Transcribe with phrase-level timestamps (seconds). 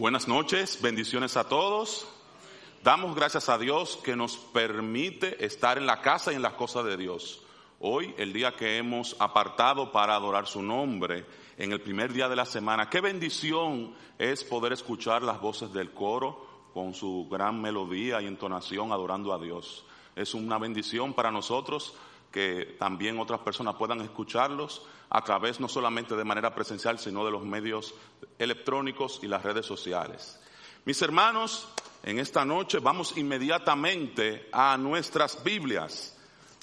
[0.00, 2.08] Buenas noches, bendiciones a todos.
[2.82, 6.86] Damos gracias a Dios que nos permite estar en la casa y en las cosas
[6.86, 7.42] de Dios.
[7.80, 11.26] Hoy, el día que hemos apartado para adorar su nombre,
[11.58, 15.90] en el primer día de la semana, qué bendición es poder escuchar las voces del
[15.90, 19.84] coro con su gran melodía y entonación adorando a Dios.
[20.16, 21.94] Es una bendición para nosotros
[22.30, 27.32] que también otras personas puedan escucharlos a través no solamente de manera presencial, sino de
[27.32, 27.94] los medios
[28.38, 30.38] electrónicos y las redes sociales.
[30.84, 31.68] Mis hermanos,
[32.02, 36.16] en esta noche vamos inmediatamente a nuestras Biblias.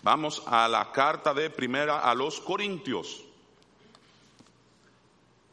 [0.04, 3.24] Vamos a la carta de primera a los Corintios.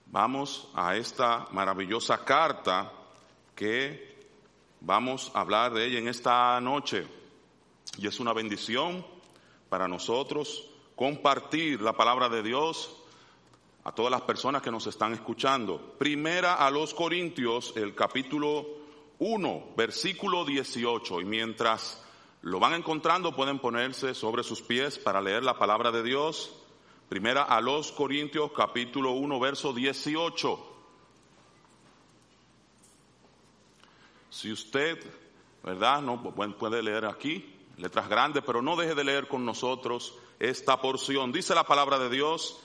[0.06, 2.92] Vamos a esta maravillosa carta
[3.56, 4.14] que
[4.80, 7.06] vamos a hablar de ella en esta noche.
[7.98, 9.04] Y es una bendición
[9.74, 12.94] para nosotros compartir la palabra de Dios
[13.82, 15.96] a todas las personas que nos están escuchando.
[15.98, 18.64] Primera a los Corintios, el capítulo
[19.18, 21.22] 1, versículo 18.
[21.22, 22.00] Y mientras
[22.42, 26.54] lo van encontrando, pueden ponerse sobre sus pies para leer la palabra de Dios.
[27.08, 30.72] Primera a los Corintios, capítulo 1, verso 18.
[34.30, 35.00] Si usted,
[35.64, 36.00] ¿verdad?
[36.00, 41.32] No puede leer aquí, letras grandes, pero no deje de leer con nosotros esta porción.
[41.32, 42.58] Dice la palabra de Dios,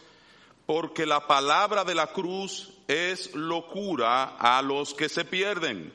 [0.66, 5.92] porque la palabra de la cruz es locura a los que se pierden,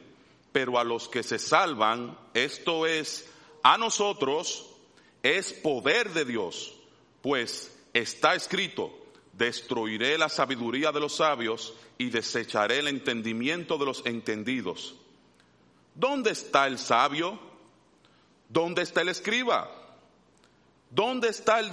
[0.52, 3.30] pero a los que se salvan, esto es,
[3.62, 4.66] a nosotros,
[5.22, 6.74] es poder de Dios,
[7.22, 8.92] pues está escrito,
[9.32, 14.96] destruiré la sabiduría de los sabios y desecharé el entendimiento de los entendidos.
[15.94, 17.38] ¿Dónde está el sabio?
[18.48, 19.70] ¿Dónde está el escriba?
[20.94, 21.70] ¿Dónde está el,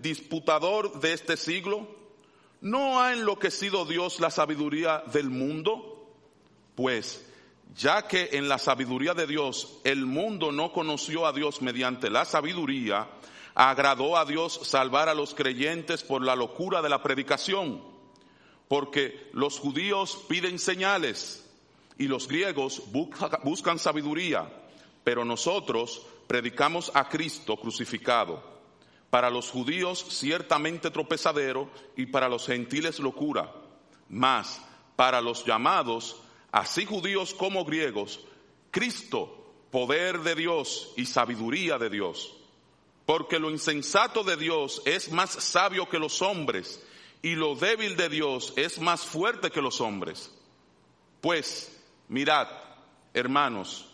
[0.00, 1.86] disputador de este siglo?
[2.62, 6.10] ¿No ha enloquecido Dios la sabiduría del mundo?
[6.74, 7.22] Pues,
[7.76, 12.24] ya que en la sabiduría de Dios el mundo no conoció a Dios mediante la
[12.24, 13.08] sabiduría,
[13.54, 17.82] agradó a Dios salvar a los creyentes por la locura de la predicación,
[18.68, 21.44] porque los judíos piden señales
[21.98, 22.82] y los griegos
[23.42, 24.50] buscan sabiduría,
[25.04, 28.42] pero nosotros predicamos a Cristo crucificado,
[29.10, 33.54] para los judíos ciertamente tropezadero y para los gentiles locura,
[34.08, 34.60] mas
[34.96, 36.16] para los llamados,
[36.50, 38.20] así judíos como griegos,
[38.70, 42.34] Cristo, poder de Dios y sabiduría de Dios.
[43.06, 46.82] Porque lo insensato de Dios es más sabio que los hombres
[47.22, 50.32] y lo débil de Dios es más fuerte que los hombres.
[51.20, 52.48] Pues, mirad,
[53.12, 53.93] hermanos,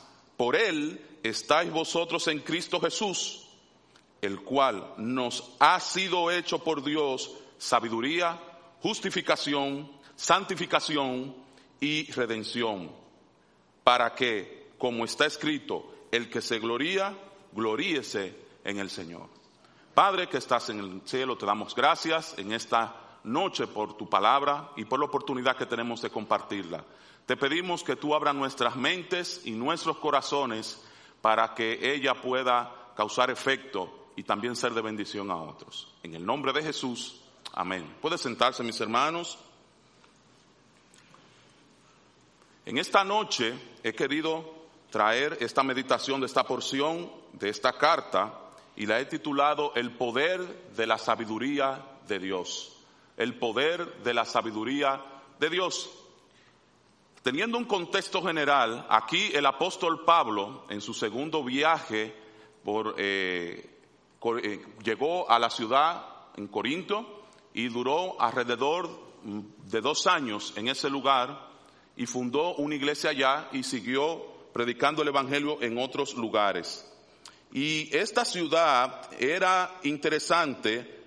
[0.41, 3.45] por él estáis vosotros en Cristo Jesús,
[4.23, 8.41] el cual nos ha sido hecho por Dios sabiduría,
[8.81, 11.35] justificación, santificación
[11.79, 12.91] y redención,
[13.83, 17.15] para que, como está escrito, el que se gloría,
[17.51, 19.29] gloríese en el Señor.
[19.93, 24.71] Padre que estás en el cielo, te damos gracias en esta noche por tu palabra
[24.75, 26.83] y por la oportunidad que tenemos de compartirla.
[27.25, 30.81] Te pedimos que tú abras nuestras mentes y nuestros corazones
[31.21, 35.87] para que ella pueda causar efecto y también ser de bendición a otros.
[36.03, 37.21] En el nombre de Jesús,
[37.53, 37.95] amén.
[38.01, 39.37] Puede sentarse, mis hermanos.
[42.65, 43.53] En esta noche
[43.83, 44.61] he querido
[44.91, 48.33] traer esta meditación de esta porción de esta carta
[48.75, 52.73] y la he titulado El poder de la sabiduría de Dios.
[53.17, 55.01] El poder de la sabiduría
[55.39, 55.89] de Dios.
[57.23, 62.15] Teniendo un contexto general, aquí el apóstol Pablo, en su segundo viaje,
[62.63, 63.69] por, eh,
[64.43, 66.03] eh, llegó a la ciudad
[66.35, 68.89] en Corinto y duró alrededor
[69.23, 71.51] de dos años en ese lugar
[71.95, 76.91] y fundó una iglesia allá y siguió predicando el Evangelio en otros lugares.
[77.51, 81.00] Y esta ciudad era interesante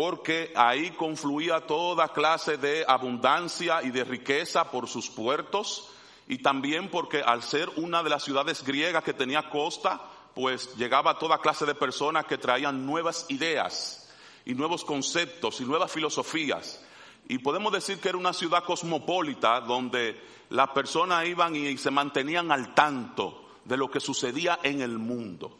[0.00, 5.90] porque ahí confluía toda clase de abundancia y de riqueza por sus puertos
[6.26, 10.00] y también porque al ser una de las ciudades griegas que tenía costa,
[10.34, 14.10] pues llegaba toda clase de personas que traían nuevas ideas
[14.46, 16.82] y nuevos conceptos y nuevas filosofías.
[17.28, 20.18] y podemos decir que era una ciudad cosmopolita donde
[20.48, 25.58] las personas iban y se mantenían al tanto de lo que sucedía en el mundo.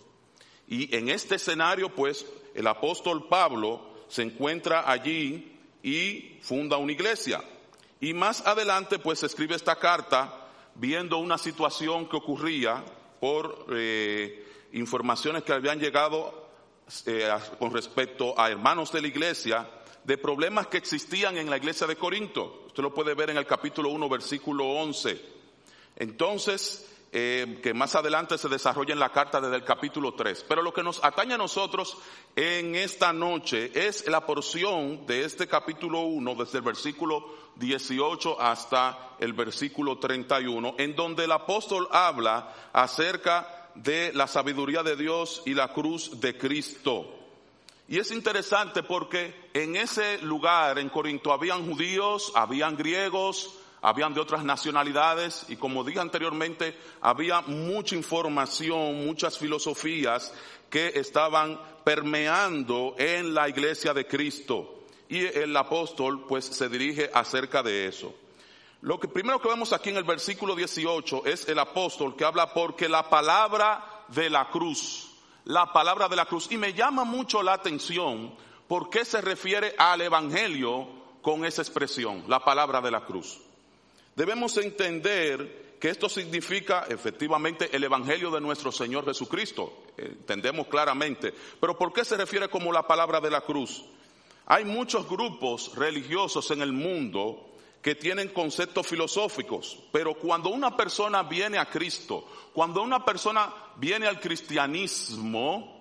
[0.67, 7.43] Y en este escenario, pues, el apóstol Pablo se encuentra allí y funda una iglesia.
[8.01, 12.85] Y más adelante, pues, escribe esta carta viendo una situación que ocurría
[13.21, 16.49] por eh, informaciones que habían llegado
[17.07, 19.71] eh, con respecto a hermanos de la iglesia
[20.03, 22.65] de problemas que existían en la iglesia de Corinto.
[22.67, 25.21] Usted lo puede ver en el capítulo 1, versículo 11.
[25.97, 30.45] Entonces, eh, que más adelante se desarrolla en la carta desde el capítulo 3.
[30.49, 31.99] Pero lo que nos atañe a nosotros
[32.37, 39.17] en esta noche es la porción de este capítulo 1, desde el versículo 18 hasta
[39.19, 45.55] el versículo 31, en donde el apóstol habla acerca de la sabiduría de Dios y
[45.55, 47.17] la cruz de Cristo.
[47.89, 53.53] Y es interesante porque en ese lugar, en Corinto, habían judíos, habían griegos,
[53.83, 60.33] habían de otras nacionalidades y como dije anteriormente, había mucha información, muchas filosofías
[60.69, 64.85] que estaban permeando en la iglesia de Cristo.
[65.09, 68.15] Y el apóstol pues se dirige acerca de eso.
[68.83, 72.55] Lo que primero que vemos aquí en el versículo 18 es el apóstol que habla
[72.55, 75.11] porque la palabra de la cruz,
[75.45, 78.35] la palabra de la cruz, y me llama mucho la atención
[78.69, 80.89] por qué se refiere al evangelio
[81.21, 83.41] con esa expresión, la palabra de la cruz.
[84.15, 89.85] Debemos entender que esto significa efectivamente el Evangelio de nuestro Señor Jesucristo.
[89.97, 91.33] Entendemos claramente.
[91.59, 93.83] Pero ¿por qué se refiere como la palabra de la cruz?
[94.47, 97.47] Hay muchos grupos religiosos en el mundo
[97.81, 104.07] que tienen conceptos filosóficos, pero cuando una persona viene a Cristo, cuando una persona viene
[104.07, 105.81] al cristianismo,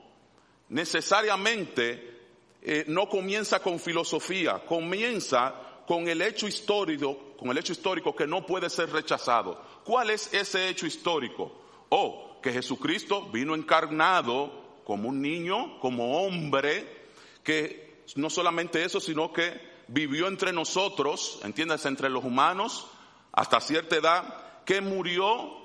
[0.69, 2.19] necesariamente
[2.61, 8.27] eh, no comienza con filosofía, comienza con el hecho histórico con el hecho histórico que
[8.27, 9.59] no puede ser rechazado.
[9.83, 11.51] ¿Cuál es ese hecho histórico?
[11.89, 17.07] Oh, que Jesucristo vino encarnado como un niño, como hombre,
[17.43, 22.85] que no solamente eso, sino que vivió entre nosotros, entiendes, entre los humanos,
[23.31, 25.57] hasta cierta edad, que murió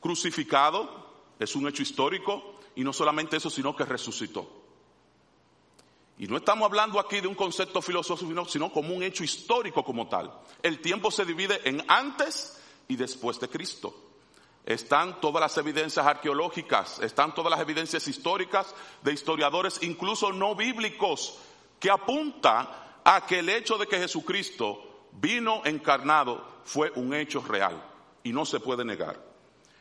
[0.00, 4.59] crucificado, es un hecho histórico, y no solamente eso, sino que resucitó.
[6.20, 10.06] Y no estamos hablando aquí de un concepto filosófico, sino como un hecho histórico como
[10.06, 10.30] tal.
[10.62, 13.94] El tiempo se divide en antes y después de Cristo.
[14.66, 21.38] Están todas las evidencias arqueológicas, están todas las evidencias históricas de historiadores, incluso no bíblicos,
[21.78, 27.82] que apunta a que el hecho de que Jesucristo vino encarnado fue un hecho real
[28.22, 29.18] y no se puede negar.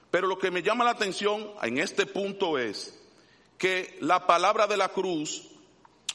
[0.09, 2.97] Pero lo que me llama la atención en este punto es
[3.57, 5.48] que la palabra de la cruz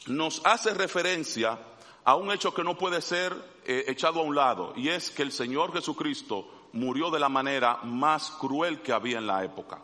[0.07, 1.59] nos hace referencia
[2.05, 3.35] a un hecho que no puede ser
[3.65, 7.79] eh, echado a un lado, y es que el Señor Jesucristo murió de la manera
[7.83, 9.81] más cruel que había en la época.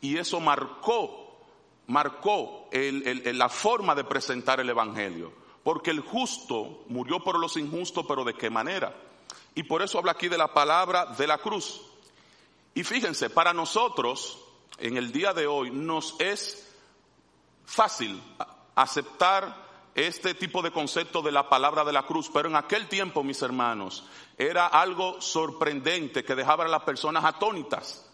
[0.00, 1.38] Y eso marcó,
[1.88, 5.32] marcó la forma de presentar el Evangelio,
[5.64, 8.94] porque el justo murió por los injustos, pero ¿de qué manera?
[9.54, 11.80] Y por eso habla aquí de la palabra de la cruz.
[12.74, 14.38] Y fíjense, para nosotros,
[14.78, 16.70] en el día de hoy, nos es
[17.64, 18.22] fácil
[18.76, 23.24] aceptar este tipo de concepto de la palabra de la cruz, pero en aquel tiempo,
[23.24, 24.04] mis hermanos,
[24.36, 28.06] era algo sorprendente que dejaba a las personas atónitas,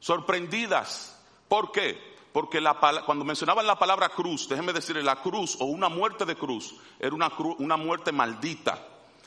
[0.00, 1.22] sorprendidas.
[1.46, 2.16] ¿Por qué?
[2.32, 6.36] Porque la, cuando mencionaban la palabra cruz, déjenme decirle, la cruz o una muerte de
[6.36, 8.82] cruz era una, una muerte maldita,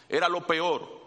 [0.10, 0.98] era lo peor.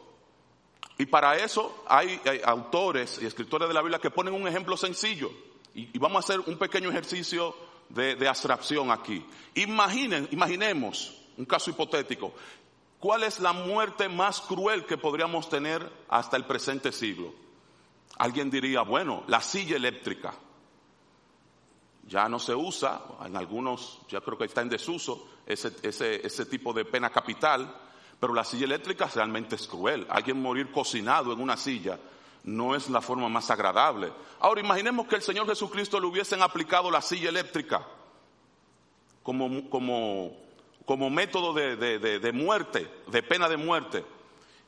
[0.99, 5.33] Y para eso hay, autores y escritores de la Biblia que ponen un ejemplo sencillo.
[5.75, 9.25] y vamos a hacer un pequeño ejercicio de, abstracción aquí.
[9.55, 12.33] Imaginen, imaginemos un caso hipotético.
[12.99, 17.35] ¿Cuál es la muerte más cruel que podríamos tener hasta el presente siglo?
[18.19, 20.35] Alguien diría, bueno, la silla eléctrica.
[22.07, 26.47] Ya no se usa, en algunos ya creo que está en desuso ese, ese, ese
[26.47, 27.75] tipo de pena capital,
[28.19, 30.07] pero la silla eléctrica realmente es cruel.
[30.09, 31.99] Alguien morir cocinado en una silla
[32.45, 34.13] no es la forma más agradable.
[34.41, 37.87] Ahora imaginemos que el Señor Jesucristo le hubiesen aplicado la silla eléctrica
[39.23, 40.33] como, como,
[40.85, 44.05] como método de, de, de, muerte, de pena de muerte.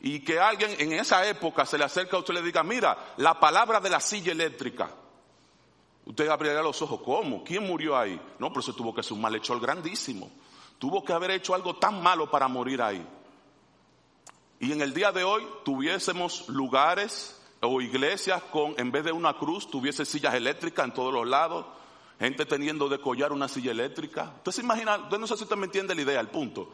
[0.01, 3.15] Y que alguien en esa época se le acerca a usted y le diga, mira,
[3.17, 4.91] la palabra de la silla eléctrica.
[6.05, 7.43] Usted abriría los ojos, ¿cómo?
[7.43, 8.21] ¿Quién murió ahí?
[8.39, 10.31] No, pero eso tuvo que ser un malhechor grandísimo.
[10.79, 13.05] Tuvo que haber hecho algo tan malo para morir ahí.
[14.61, 19.35] Y en el día de hoy tuviésemos lugares o iglesias con, en vez de una
[19.35, 21.67] cruz, tuviese sillas eléctricas en todos los lados,
[22.19, 24.35] gente teniendo de collar una silla eléctrica.
[24.39, 26.73] Usted se imagina, no sé si usted me entiende la idea, el punto.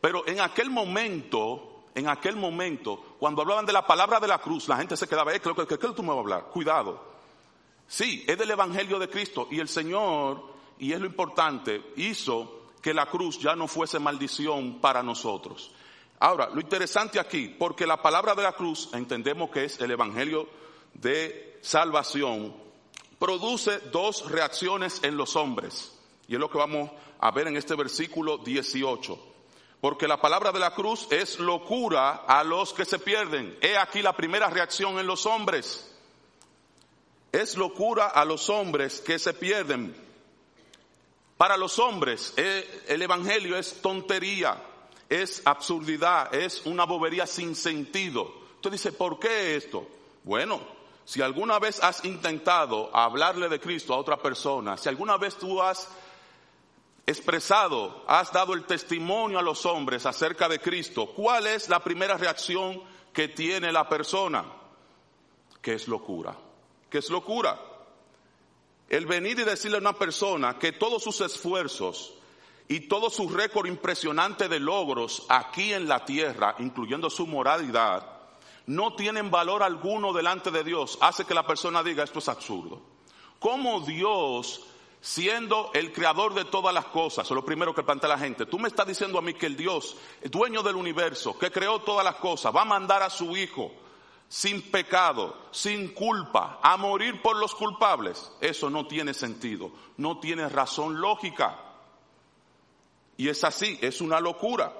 [0.00, 4.68] Pero en aquel momento en aquel momento, cuando hablaban de la palabra de la cruz,
[4.68, 6.44] la gente se quedaba, eh, ¿qué, qué, qué tú me vas a hablar?
[6.46, 7.14] Cuidado.
[7.86, 10.42] Sí, es del Evangelio de Cristo y el Señor,
[10.78, 15.70] y es lo importante, hizo que la cruz ya no fuese maldición para nosotros.
[16.24, 20.48] Ahora, lo interesante aquí, porque la palabra de la cruz, entendemos que es el Evangelio
[20.94, 22.56] de salvación,
[23.18, 25.92] produce dos reacciones en los hombres.
[26.26, 26.90] Y es lo que vamos
[27.20, 29.18] a ver en este versículo 18.
[29.82, 33.58] Porque la palabra de la cruz es locura a los que se pierden.
[33.60, 35.94] He aquí la primera reacción en los hombres.
[37.32, 39.94] Es locura a los hombres que se pierden.
[41.36, 44.58] Para los hombres eh, el Evangelio es tontería,
[45.08, 48.32] es absurdidad, es una bobería sin sentido.
[48.56, 49.86] Usted dice, ¿por qué esto?
[50.22, 50.60] Bueno,
[51.04, 55.60] si alguna vez has intentado hablarle de Cristo a otra persona, si alguna vez tú
[55.60, 55.88] has
[57.06, 62.16] expresado, has dado el testimonio a los hombres acerca de Cristo, ¿cuál es la primera
[62.16, 62.82] reacción
[63.12, 64.44] que tiene la persona?
[65.60, 66.34] Que es locura.
[66.88, 67.60] Que es locura.
[68.88, 72.14] El venir y decirle a una persona que todos sus esfuerzos
[72.68, 78.06] y todo su récord impresionante de logros aquí en la tierra, incluyendo su moralidad,
[78.66, 82.80] no tienen valor alguno delante de Dios, hace que la persona diga esto es absurdo.
[83.38, 84.62] ¿Cómo Dios,
[85.02, 88.68] siendo el creador de todas las cosas, lo primero que plantea la gente, tú me
[88.68, 92.54] estás diciendo a mí que el Dios, dueño del universo, que creó todas las cosas,
[92.54, 93.72] va a mandar a su Hijo
[94.28, 100.48] sin pecado, sin culpa, a morir por los culpables, eso no tiene sentido, no tiene
[100.48, 101.73] razón lógica.
[103.16, 104.72] Y es así, es una locura.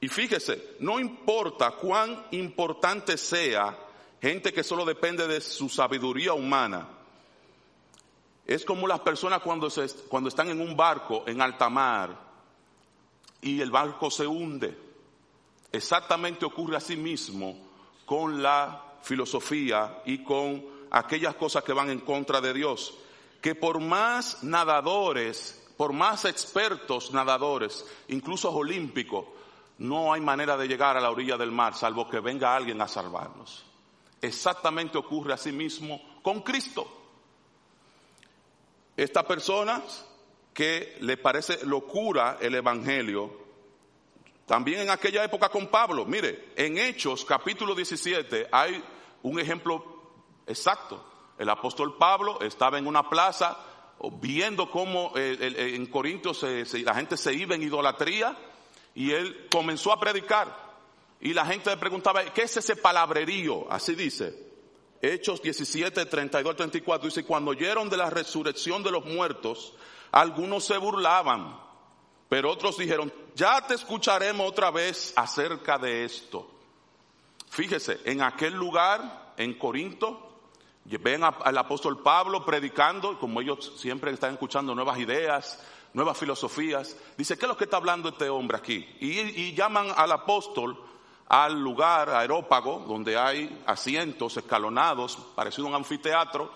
[0.00, 3.76] Y fíjese, no importa cuán importante sea
[4.20, 6.88] gente que solo depende de su sabiduría humana,
[8.46, 12.16] es como las personas cuando, se, cuando están en un barco en alta mar
[13.40, 14.76] y el barco se hunde.
[15.70, 17.56] Exactamente ocurre así mismo
[18.04, 22.94] con la filosofía y con aquellas cosas que van en contra de Dios.
[23.40, 29.24] Que por más nadadores, por más expertos nadadores, incluso olímpicos,
[29.78, 32.86] no hay manera de llegar a la orilla del mar salvo que venga alguien a
[32.86, 33.64] salvarnos.
[34.20, 36.86] Exactamente ocurre así mismo con Cristo.
[38.94, 39.82] Esta persona
[40.52, 43.32] que le parece locura el Evangelio,
[44.44, 48.84] también en aquella época con Pablo, mire, en Hechos capítulo 17 hay
[49.22, 49.82] un ejemplo
[50.46, 51.02] exacto.
[51.38, 53.69] El apóstol Pablo estaba en una plaza
[54.20, 58.36] viendo cómo eh, en Corintios la gente se iba en idolatría
[58.94, 60.70] y él comenzó a predicar.
[61.20, 63.70] Y la gente le preguntaba, ¿qué es ese palabrerío?
[63.70, 64.48] Así dice.
[65.02, 69.74] Hechos 17, 32, 34 dice, cuando oyeron de la resurrección de los muertos,
[70.12, 71.70] algunos se burlaban
[72.30, 76.48] pero otros dijeron, ya te escucharemos otra vez acerca de esto.
[77.50, 80.29] Fíjese, en aquel lugar, en Corinto,
[80.84, 86.96] ven al apóstol Pablo predicando, como ellos siempre están escuchando nuevas ideas, nuevas filosofías.
[87.16, 88.86] Dice, ¿qué es lo que está hablando este hombre aquí?
[89.00, 90.78] Y, llaman al apóstol
[91.28, 96.50] al lugar aerópago, donde hay asientos escalonados, parecido a un anfiteatro,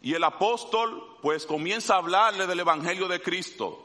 [0.00, 3.84] y el apóstol pues comienza a hablarle del Evangelio de Cristo,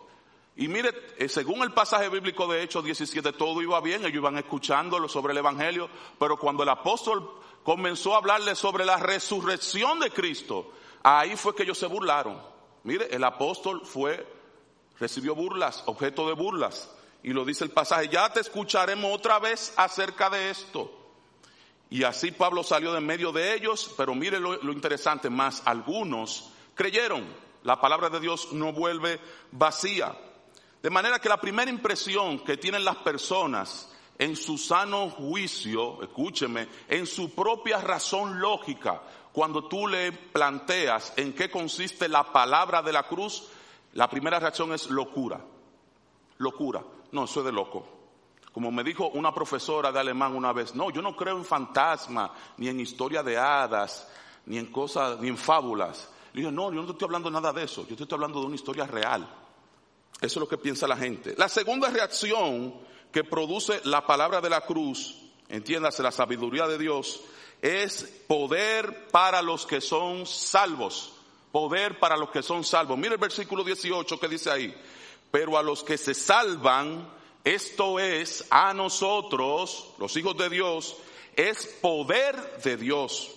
[0.60, 4.38] y mire, eh, según el pasaje bíblico de Hechos 17, todo iba bien, ellos iban
[4.38, 7.32] escuchándolo sobre el Evangelio, pero cuando el apóstol
[7.70, 10.74] comenzó a hablarle sobre la resurrección de Cristo,
[11.04, 12.42] ahí fue que ellos se burlaron.
[12.84, 14.26] Mire, el apóstol fue,
[15.00, 16.90] recibió burlas, objeto de burlas.
[17.22, 20.92] Y lo dice el pasaje, ya te escucharemos otra vez acerca de esto.
[21.92, 26.50] Y así Pablo salió de medio de ellos, pero mire lo, lo interesante, más algunos
[26.74, 27.24] creyeron.
[27.62, 29.20] La palabra de Dios no vuelve
[29.52, 30.18] vacía.
[30.82, 33.89] De manera que la primera impresión que tienen las personas
[34.20, 41.34] en su sano juicio, escúcheme, en su propia razón lógica, cuando tú le planteas en
[41.34, 43.48] qué consiste la palabra de la cruz,
[43.94, 45.40] la primera reacción es locura.
[46.38, 46.84] Locura.
[47.14, 47.88] No, eso es de loco.
[48.52, 52.34] Como me dijo una profesora de alemán una vez, no, yo no creo en fantasma,
[52.58, 54.06] ni en historia de hadas,
[54.48, 56.10] ni en cosas, ni en fábulas.
[56.34, 58.56] Le dije, no, yo no estoy hablando nada de eso, yo estoy hablando de una
[58.56, 59.28] historia real.
[60.20, 61.36] Eso es lo que piensa la gente.
[61.38, 62.74] La segunda reacción
[63.12, 65.16] que produce la palabra de la cruz,
[65.48, 67.22] entiéndase la sabiduría de Dios,
[67.62, 71.14] es poder para los que son salvos.
[71.52, 72.98] Poder para los que son salvos.
[72.98, 74.74] Mire el versículo 18 que dice ahí.
[75.32, 77.10] Pero a los que se salvan,
[77.44, 80.98] esto es a nosotros, los hijos de Dios,
[81.36, 83.36] es poder de Dios.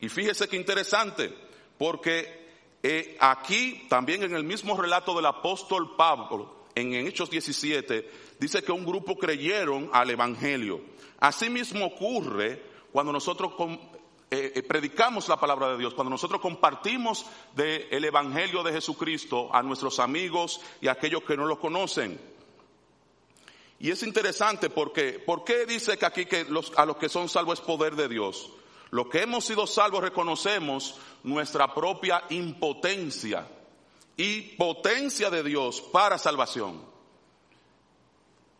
[0.00, 1.34] Y fíjese qué interesante,
[1.78, 2.42] porque
[2.82, 8.10] eh, aquí también en el mismo relato del apóstol Pablo, en Hechos 17,
[8.42, 10.80] dice que un grupo creyeron al Evangelio.
[11.20, 13.52] Asimismo ocurre cuando nosotros
[14.30, 19.62] eh, eh, predicamos la palabra de Dios, cuando nosotros compartimos del Evangelio de Jesucristo a
[19.62, 22.20] nuestros amigos y a aquellos que no lo conocen.
[23.78, 26.46] Y es interesante porque, ¿por qué dice que aquí que
[26.76, 28.50] a los que son salvos es poder de Dios?
[28.90, 33.46] Lo que hemos sido salvos reconocemos nuestra propia impotencia
[34.16, 36.91] y potencia de Dios para salvación.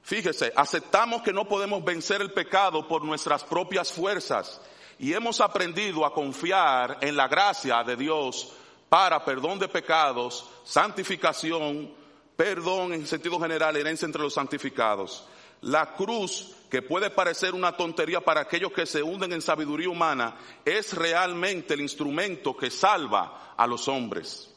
[0.03, 4.61] Fíjese, aceptamos que no podemos vencer el pecado por nuestras propias fuerzas
[4.99, 8.53] y hemos aprendido a confiar en la gracia de Dios
[8.89, 11.95] para perdón de pecados, santificación,
[12.37, 15.25] perdón en sentido general, herencia entre los santificados.
[15.63, 20.37] La cruz, que puede parecer una tontería para aquellos que se hunden en sabiduría humana,
[20.65, 24.51] es realmente el instrumento que salva a los hombres.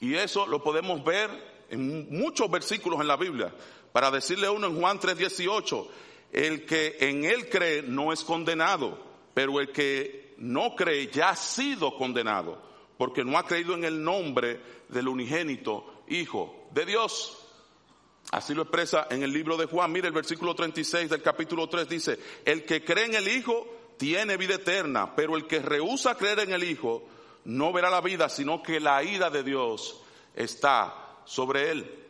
[0.00, 1.28] Y eso lo podemos ver
[1.70, 3.52] en muchos versículos en la Biblia.
[3.92, 5.88] Para decirle uno en Juan 3:18,
[6.32, 8.98] el que en él cree no es condenado,
[9.34, 12.62] pero el que no cree ya ha sido condenado,
[12.96, 17.44] porque no ha creído en el nombre del unigénito Hijo de Dios.
[18.30, 19.90] Así lo expresa en el libro de Juan.
[19.90, 23.66] Mire el versículo 36 del capítulo 3 dice, el que cree en el Hijo
[23.96, 27.06] tiene vida eterna, pero el que rehúsa creer en el Hijo
[27.44, 30.02] no verá la vida, sino que la ira de Dios
[30.34, 32.07] está sobre él.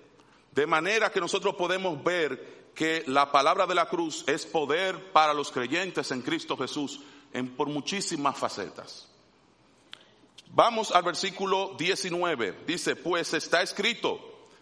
[0.52, 5.34] De manera que nosotros podemos ver que la palabra de la cruz es poder para
[5.34, 7.00] los creyentes en Cristo Jesús
[7.32, 9.08] en, por muchísimas facetas.
[10.50, 12.64] Vamos al versículo 19.
[12.66, 14.20] Dice, pues está escrito,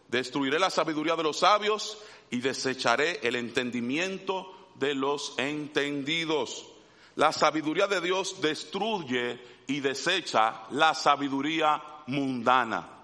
[0.08, 1.98] destruiré la sabiduría de los sabios
[2.30, 6.66] y desecharé el entendimiento de los entendidos.
[7.14, 12.95] La sabiduría de Dios destruye y desecha la sabiduría mundana.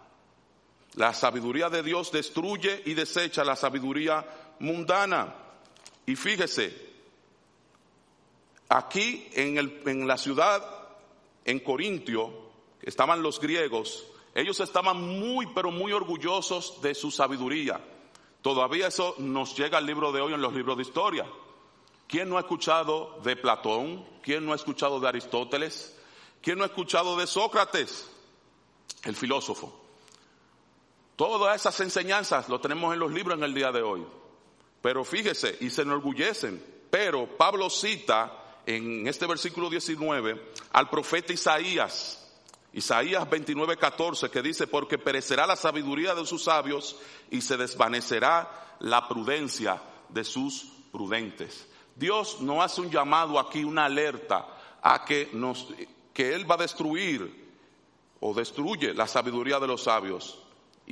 [0.94, 4.24] La sabiduría de Dios destruye y desecha la sabiduría
[4.58, 5.34] mundana.
[6.04, 6.74] Y fíjese,
[8.68, 10.62] aquí en, el, en la ciudad,
[11.44, 12.30] en Corintio,
[12.82, 17.80] estaban los griegos, ellos estaban muy, pero muy orgullosos de su sabiduría.
[18.42, 21.26] Todavía eso nos llega al libro de hoy en los libros de historia.
[22.06, 24.04] ¿Quién no ha escuchado de Platón?
[24.22, 25.96] ¿Quién no ha escuchado de Aristóteles?
[26.42, 28.10] ¿Quién no ha escuchado de Sócrates,
[29.04, 29.81] el filósofo?
[31.22, 34.04] Todas esas enseñanzas lo tenemos en los libros en el día de hoy.
[34.80, 36.60] Pero fíjese, y se enorgullecen.
[36.90, 42.28] Pero Pablo cita en este versículo 19 al profeta Isaías,
[42.72, 46.96] Isaías 29, 14, que dice, porque perecerá la sabiduría de sus sabios
[47.30, 51.68] y se desvanecerá la prudencia de sus prudentes.
[51.94, 54.48] Dios no hace un llamado aquí, una alerta
[54.82, 55.68] a que nos,
[56.12, 57.48] que Él va a destruir
[58.18, 60.41] o destruye la sabiduría de los sabios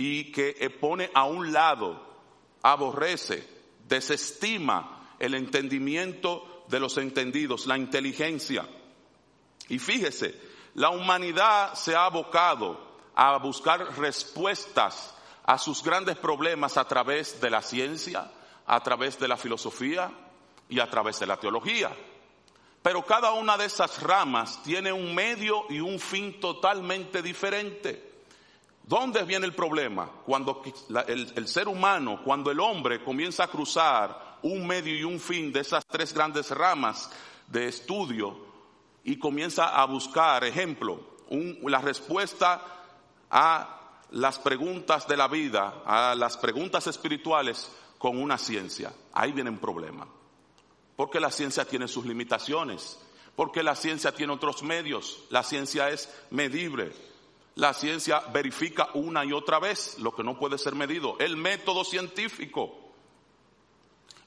[0.00, 2.00] y que pone a un lado,
[2.62, 3.46] aborrece,
[3.86, 8.66] desestima el entendimiento de los entendidos, la inteligencia.
[9.68, 10.40] Y fíjese,
[10.72, 12.80] la humanidad se ha abocado
[13.14, 18.32] a buscar respuestas a sus grandes problemas a través de la ciencia,
[18.66, 20.10] a través de la filosofía
[20.70, 21.94] y a través de la teología.
[22.82, 28.09] Pero cada una de esas ramas tiene un medio y un fin totalmente diferente.
[28.82, 30.10] ¿Dónde viene el problema?
[30.26, 30.62] Cuando
[31.06, 35.60] el, ser humano, cuando el hombre comienza a cruzar un medio y un fin de
[35.60, 37.10] esas tres grandes ramas
[37.46, 38.50] de estudio,
[39.04, 41.00] y comienza a buscar, ejemplo,
[41.62, 42.60] la respuesta
[43.30, 48.92] a las preguntas de la vida, a las preguntas espirituales con una ciencia.
[49.12, 50.06] Ahí viene un problema.
[50.96, 52.98] Porque la ciencia tiene sus limitaciones,
[53.36, 56.92] porque la ciencia tiene otros medios, la ciencia es medible,
[57.56, 61.84] la ciencia verifica una y otra vez lo que no puede ser medido, el método
[61.84, 62.78] científico.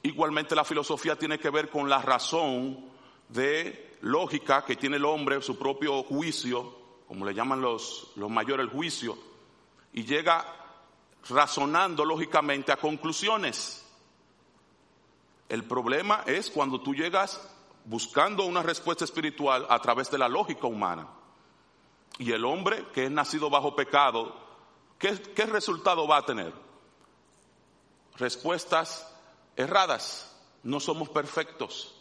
[0.03, 2.91] Igualmente la filosofía tiene que ver con la razón
[3.29, 8.65] de lógica que tiene el hombre, su propio juicio, como le llaman los, los mayores
[8.65, 9.17] el juicio,
[9.93, 10.45] y llega
[11.29, 13.85] razonando lógicamente a conclusiones.
[15.47, 17.39] El problema es cuando tú llegas
[17.85, 21.07] buscando una respuesta espiritual a través de la lógica humana.
[22.19, 24.35] Y el hombre que es nacido bajo pecado,
[24.99, 26.53] ¿qué, qué resultado va a tener?
[28.17, 29.07] Respuestas
[29.55, 30.29] erradas.
[30.63, 31.95] No somos perfectos.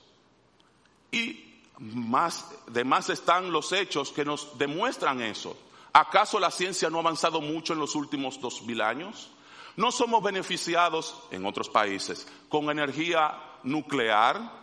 [1.10, 5.56] Y más, de más están los hechos que nos demuestran eso.
[5.92, 9.30] ¿Acaso la ciencia no ha avanzado mucho en los últimos dos mil años?
[9.76, 14.62] ¿No somos beneficiados en otros países con energía nuclear?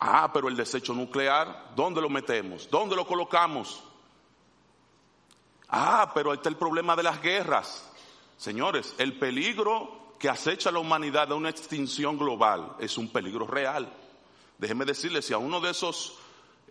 [0.00, 2.68] Ah, pero el desecho nuclear, ¿dónde lo metemos?
[2.70, 3.82] ¿Dónde lo colocamos?
[5.68, 7.90] Ah, pero está el problema de las guerras.
[8.36, 13.46] Señores, el peligro que acecha a la humanidad de una extinción global es un peligro
[13.46, 13.92] real.
[14.58, 16.18] Déjeme decirle, si a uno de esos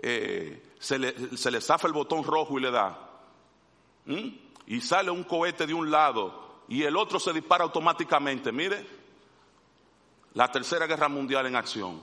[0.02, 3.10] eh, se, le, se, le, zafa el botón rojo y le da,
[4.68, 8.86] y sale un cohete de un lado y el otro se dispara automáticamente, mire,
[10.34, 12.02] la tercera guerra mundial en acción,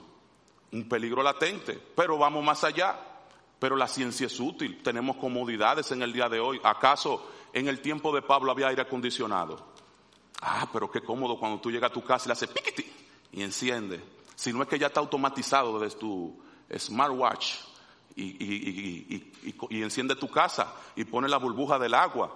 [0.71, 2.97] un peligro latente, pero vamos más allá,
[3.61, 7.79] pero la ciencia es útil, tenemos comodidades en el día de hoy, ¿acaso en el
[7.79, 9.63] tiempo de Pablo había aire acondicionado?
[10.41, 12.91] Ah, pero qué cómodo cuando tú llegas a tu casa y le haces piquiti
[13.31, 16.41] y enciende, si no es que ya está automatizado desde tu
[16.75, 17.57] smartwatch
[18.15, 22.35] y, y, y, y, enciende tu casa y pone la burbuja del agua.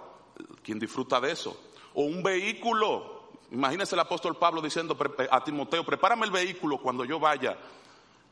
[0.62, 1.60] ¿Quién disfruta de eso?
[1.94, 3.30] O un vehículo.
[3.50, 4.96] Imagínese el apóstol Pablo diciendo
[5.28, 7.58] a Timoteo, prepárame el vehículo cuando yo vaya.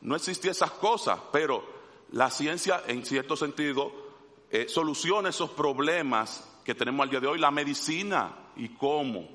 [0.00, 3.93] No existían esas cosas, pero la ciencia en cierto sentido
[4.51, 7.38] eh, soluciona esos problemas que tenemos al día de hoy.
[7.38, 9.29] La medicina y cómo.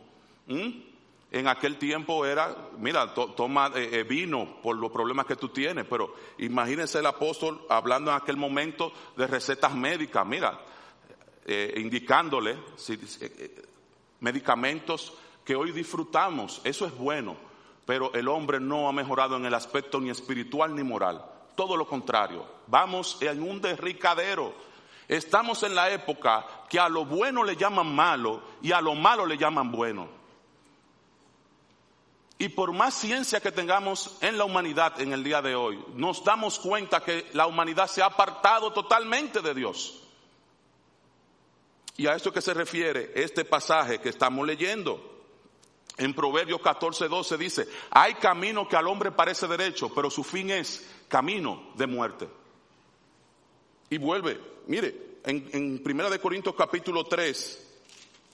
[1.32, 5.86] En aquel tiempo era, mira, to, toma eh, vino por los problemas que tú tienes,
[5.88, 10.60] pero imagínense el apóstol hablando en aquel momento de recetas médicas, mira,
[11.46, 13.66] eh, indicándole si, eh,
[14.22, 15.14] medicamentos
[15.46, 17.38] que hoy disfrutamos, eso es bueno,
[17.86, 21.24] pero el hombre no ha mejorado en el aspecto ni espiritual ni moral,
[21.60, 24.54] todo lo contrario, vamos en un derricadero.
[25.10, 29.26] Estamos en la época que a lo bueno le llaman malo y a lo malo
[29.26, 30.08] le llaman bueno.
[32.38, 36.24] Y por más ciencia que tengamos en la humanidad en el día de hoy, nos
[36.24, 40.02] damos cuenta que la humanidad se ha apartado totalmente de Dios.
[41.98, 45.18] Y a esto que se refiere este pasaje que estamos leyendo.
[45.98, 50.50] En Proverbios 14, 12 dice, hay camino que al hombre parece derecho, pero su fin
[50.52, 52.30] es camino de muerte.
[53.90, 57.68] Y vuelve, mire, en, en Primera de Corintios capítulo 3,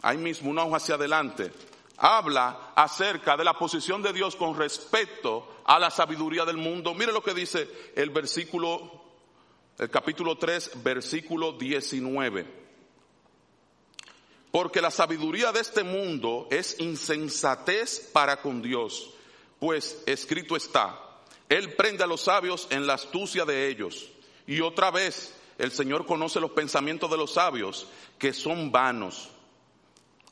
[0.03, 1.51] ahí mismo una hoja hacia adelante,
[1.97, 6.93] habla acerca de la posición de Dios con respecto a la sabiduría del mundo.
[6.93, 9.01] Mire lo que dice el versículo,
[9.77, 12.65] el capítulo 3, versículo 19.
[14.51, 19.11] Porque la sabiduría de este mundo es insensatez para con Dios,
[19.59, 21.04] pues escrito está,
[21.49, 24.10] Él prende a los sabios en la astucia de ellos.
[24.47, 29.29] Y otra vez, el Señor conoce los pensamientos de los sabios, que son vanos.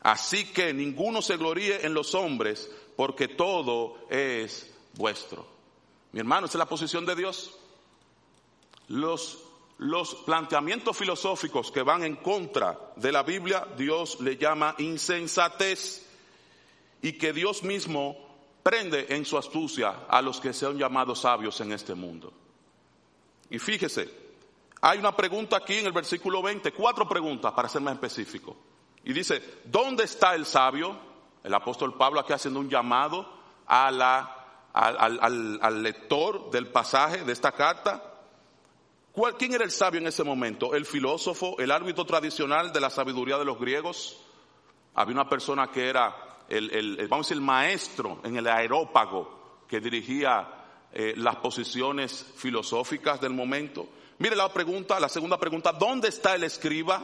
[0.02, 5.48] Así que ninguno se gloríe en los hombres, porque todo es vuestro.
[6.12, 7.58] Mi hermano, esa es la posición de Dios.
[8.90, 9.40] Los,
[9.78, 16.06] los planteamientos filosóficos que van en contra de la Biblia, Dios le llama insensatez.
[17.02, 18.18] Y que Dios mismo
[18.64, 22.32] prende en su astucia a los que sean llamados sabios en este mundo.
[23.50, 24.10] Y fíjese,
[24.82, 28.56] hay una pregunta aquí en el versículo 20, cuatro preguntas para ser más específico.
[29.04, 30.98] Y dice, ¿dónde está el sabio?
[31.44, 33.30] El apóstol Pablo aquí haciendo un llamado
[33.68, 38.02] a la, al, al, al, lector del pasaje de esta carta.
[39.12, 40.74] ¿Cuál, ¿Quién era el sabio en ese momento?
[40.74, 44.22] ¿El filósofo, el árbitro tradicional de la sabiduría de los griegos?
[44.96, 49.64] Había una persona que era el, el, vamos a decir, el maestro en el aerópago
[49.68, 50.48] que dirigía
[50.92, 53.88] eh, las posiciones filosóficas del momento.
[54.20, 57.04] Mire la pregunta, la segunda pregunta, ¿dónde está el escriba?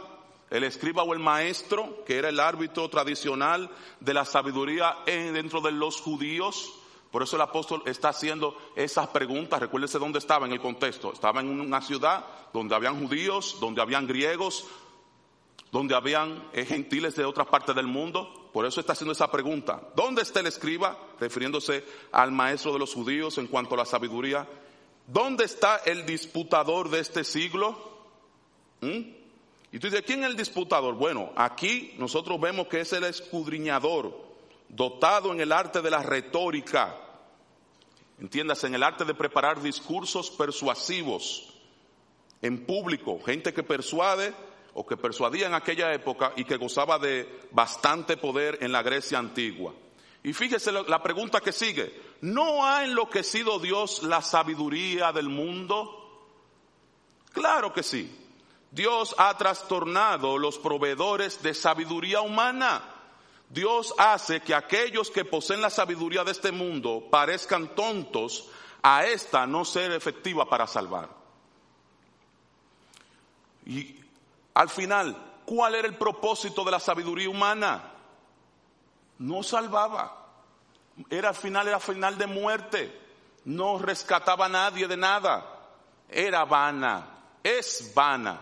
[0.50, 5.72] el escriba o el maestro, que era el árbitro tradicional de la sabiduría dentro de
[5.72, 6.74] los judíos.
[7.12, 9.60] Por eso el apóstol está haciendo esas preguntas.
[9.60, 11.14] Recuérdese dónde estaba en el contexto.
[11.14, 14.66] Estaba en una ciudad donde habían judíos, donde habían griegos,
[15.72, 18.39] donde habían eh, gentiles de otras partes del mundo.
[18.54, 19.82] Por eso está haciendo esa pregunta.
[19.96, 20.98] ¿Dónde está el escriba?
[21.20, 24.48] Refiriéndose al maestro de los judíos en cuanto a la sabiduría.
[25.06, 27.78] ¿Dónde está el disputador de este siglo?
[28.82, 29.20] ¿Mm?
[29.72, 30.96] Y tú dices, ¿quién es el disputador?
[30.96, 34.16] Bueno, aquí nosotros vemos que es el escudriñador,
[34.68, 36.96] dotado en el arte de la retórica,
[38.20, 41.54] entiendas, en el arte de preparar discursos persuasivos
[42.42, 44.34] en público, gente que persuade
[44.74, 49.20] o que persuadía en aquella época y que gozaba de bastante poder en la Grecia
[49.20, 49.74] antigua.
[50.24, 56.00] Y fíjese la pregunta que sigue, ¿no ha enloquecido Dios la sabiduría del mundo?
[57.32, 58.16] Claro que sí.
[58.72, 62.84] Dios ha trastornado los proveedores de sabiduría humana.
[63.50, 68.48] Dios hace que aquellos que poseen la sabiduría de este mundo parezcan tontos
[68.84, 71.10] a esta no ser efectiva para salvar.
[73.66, 73.99] Y
[74.60, 77.94] al final, ¿cuál era el propósito de la sabiduría humana?
[79.20, 80.28] No salvaba.
[81.10, 83.02] Era al final, era final de muerte.
[83.46, 85.46] No rescataba a nadie de nada.
[86.10, 87.08] Era vana.
[87.42, 88.38] Es vana.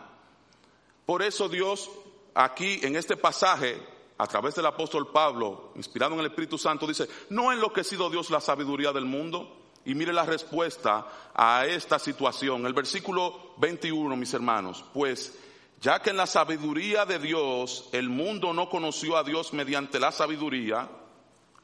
[1.06, 1.88] Por eso Dios
[2.34, 3.80] aquí en este pasaje
[4.18, 8.32] a través del apóstol Pablo, inspirado en el Espíritu Santo, dice, ¿no ha enloquecido Dios
[8.32, 9.56] la sabiduría del mundo?
[9.86, 12.66] Y mire la respuesta a esta situación.
[12.66, 15.44] El versículo 21, mis hermanos, pues
[15.80, 20.12] ya que en la sabiduría de Dios el mundo no conoció a Dios mediante la
[20.12, 20.90] sabiduría,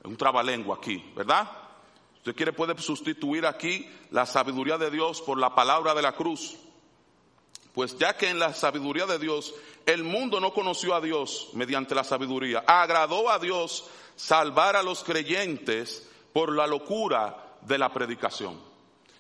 [0.03, 1.49] un trabalengua aquí, ¿verdad?
[2.17, 6.55] Usted quiere puede sustituir aquí la sabiduría de Dios por la palabra de la cruz.
[7.73, 9.53] Pues ya que en la sabiduría de Dios
[9.85, 15.03] el mundo no conoció a Dios mediante la sabiduría, agradó a Dios salvar a los
[15.03, 18.59] creyentes por la locura de la predicación.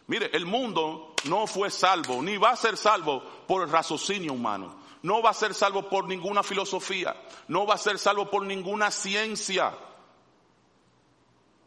[0.07, 4.82] Mire, el mundo no fue salvo, ni va a ser salvo por el raciocinio humano.
[5.03, 7.15] No va a ser salvo por ninguna filosofía.
[7.49, 9.73] No va a ser salvo por ninguna ciencia.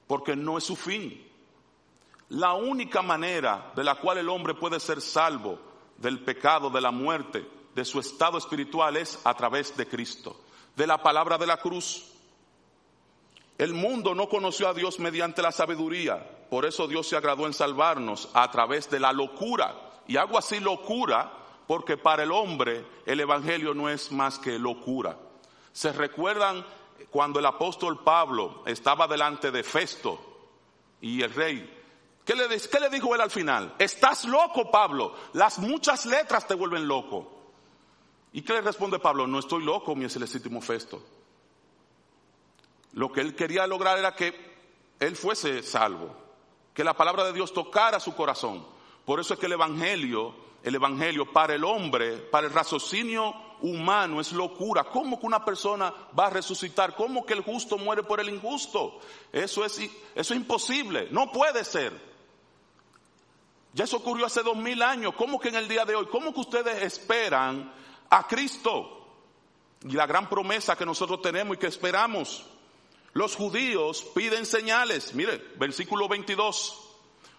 [0.07, 1.23] Porque no es su fin.
[2.31, 5.59] La única manera de la cual el hombre puede ser salvo
[5.99, 10.41] del pecado, de la muerte, de su estado espiritual es a través de Cristo,
[10.75, 12.05] de la palabra de la cruz.
[13.59, 17.53] El mundo no conoció a Dios mediante la sabiduría, por eso Dios se agradó en
[17.53, 19.75] salvarnos a través de la locura.
[20.09, 25.19] Y hago así locura porque para el hombre el Evangelio no es más que locura.
[25.73, 26.65] ¿Se recuerdan
[27.11, 30.19] cuando el apóstol Pablo estaba delante de Festo
[31.01, 31.77] y el rey
[32.27, 33.77] ¿Qué le, ¿Qué le, dijo él al final?
[33.79, 35.15] Estás loco, Pablo.
[35.35, 37.33] Las muchas letras te vuelven loco.
[38.33, 39.29] ¿Y qué le responde Pablo?
[39.29, 41.01] No estoy loco, mi legítimo Festo.
[42.95, 44.57] Lo que él quería lograr era que
[44.99, 46.17] él fuese salvo,
[46.75, 48.67] que la palabra de Dios tocara su corazón.
[49.05, 50.35] Por eso es que el Evangelio,
[50.67, 54.83] el Evangelio para el hombre, para el raciocinio humano es locura.
[54.83, 56.97] ¿Cómo que una persona va a resucitar?
[56.97, 58.99] ¿Cómo que el justo muere por el injusto?
[59.31, 61.93] Eso es, eso es imposible, no puede ser.
[63.75, 65.15] Ya eso ocurrió hace dos mil años.
[65.15, 66.07] ¿Cómo que en el día de hoy?
[66.07, 67.73] ¿Cómo que ustedes esperan
[68.11, 69.07] a Cristo?
[69.85, 72.45] Y la gran promesa que nosotros tenemos y que esperamos.
[73.13, 75.15] Los judíos piden señales.
[75.15, 76.89] Mire, versículo 22.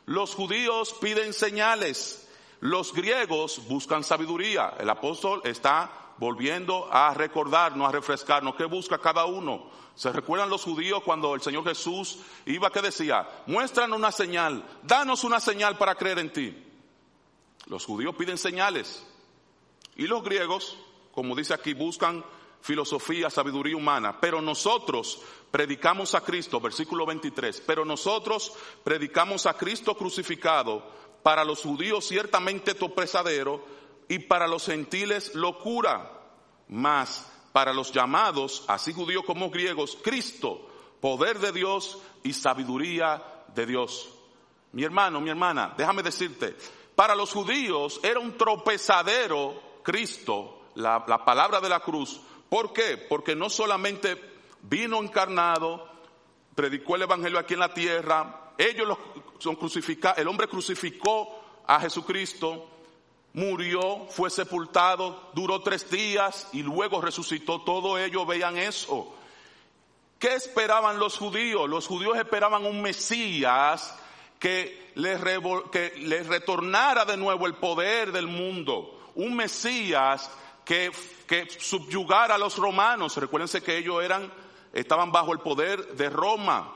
[0.05, 2.23] Los judíos piden señales.
[2.59, 4.73] Los griegos buscan sabiduría.
[4.79, 8.55] El apóstol está volviendo a recordarnos, a refrescarnos.
[8.55, 9.69] ¿Qué busca cada uno?
[9.95, 15.23] ¿Se recuerdan los judíos cuando el Señor Jesús iba que decía, muéstranos una señal, danos
[15.23, 16.63] una señal para creer en ti?
[17.65, 19.05] Los judíos piden señales.
[19.95, 20.77] Y los griegos,
[21.11, 22.23] como dice aquí, buscan
[22.61, 24.19] filosofía, sabiduría humana.
[24.19, 25.19] Pero nosotros
[25.51, 30.83] predicamos a Cristo, versículo 23, pero nosotros predicamos a Cristo crucificado,
[31.23, 33.65] para los judíos ciertamente tropezadero
[34.07, 36.13] y para los gentiles locura.
[36.69, 37.25] Más
[37.57, 40.69] para los llamados, así judíos como griegos, Cristo,
[41.01, 43.23] poder de Dios y sabiduría
[43.55, 44.09] de Dios.
[44.73, 46.55] Mi hermano, mi hermana, déjame decirte,
[46.95, 52.19] para los judíos era un tropezadero Cristo, la, palabra de la cruz.
[52.49, 52.97] ¿Por qué?
[52.97, 54.21] Porque no solamente
[54.61, 55.89] vino encarnado,
[56.53, 58.97] predicó el evangelio aquí en la tierra, ellos
[59.39, 62.69] son crucificados, el hombre crucificó a Jesucristo,
[63.33, 67.61] murió, fue sepultado, duró tres días y luego resucitó.
[67.61, 69.13] Todo ellos veían eso.
[70.17, 71.69] ¿Qué esperaban los judíos?
[71.69, 73.95] Los judíos esperaban un Mesías
[74.39, 75.21] que les,
[75.71, 79.11] que les retornara de nuevo el poder del mundo.
[79.13, 80.31] Un Mesías
[80.65, 80.91] que,
[81.27, 83.17] que subyugara a los romanos.
[83.17, 84.31] Recuérdense que ellos eran,
[84.73, 86.73] estaban bajo el poder de Roma.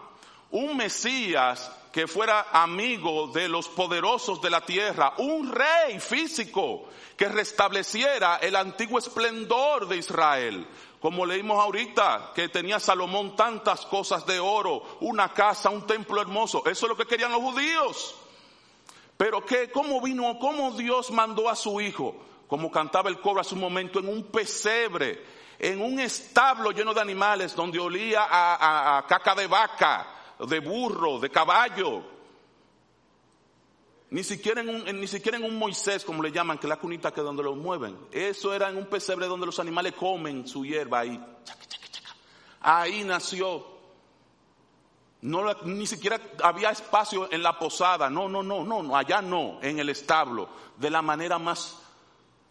[0.52, 6.86] Un Mesías que fuera amigo de los poderosos de la tierra, un rey físico
[7.18, 10.68] que restableciera el antiguo esplendor de Israel.
[11.02, 16.64] Como leímos ahorita, que tenía Salomón tantas cosas de oro, una casa, un templo hermoso.
[16.66, 18.16] Eso es lo que querían los judíos.
[19.18, 22.16] Pero que, ¿cómo vino, cómo Dios mandó a su hijo?
[22.48, 25.26] Como cantaba el cobro hace un momento, en un pesebre,
[25.60, 31.30] en un establo lleno de animales donde olía a caca de vaca de burro, de
[31.30, 32.04] caballo.
[34.10, 37.14] Ni siquiera, en un, ni siquiera en un Moisés, como le llaman, que la cunita
[37.14, 37.98] que donde lo mueven.
[38.12, 41.24] Eso era en un pesebre donde los animales comen su hierba ahí.
[42.60, 43.66] Ahí nació.
[45.22, 48.10] No, ni siquiera había espacio en la posada.
[48.10, 50.50] No, no, no, no, no, allá no, en el establo.
[50.76, 51.80] De la manera más,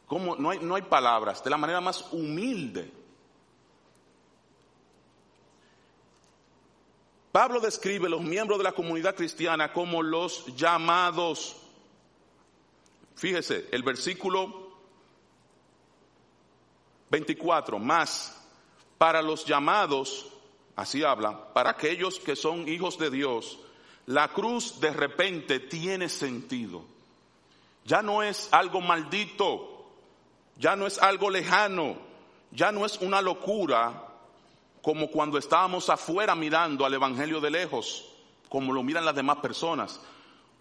[0.07, 3.00] como, no hay, no hay palabras, de la manera más humilde.
[7.33, 11.57] Pablo describe los miembros de la comunidad cristiana como los llamados.
[13.15, 14.71] Fíjese, el versículo
[17.11, 18.37] 24, más
[18.99, 20.27] para los llamados,
[20.75, 23.59] así habla, para aquellos que son hijos de Dios,
[24.07, 26.85] la cruz de repente tiene sentido.
[27.85, 29.87] Ya no es algo maldito,
[30.57, 31.97] ya no es algo lejano,
[32.51, 34.10] ya no es una locura,
[34.83, 38.09] como cuando estábamos afuera mirando al Evangelio de lejos,
[38.49, 40.01] como lo miran las demás personas.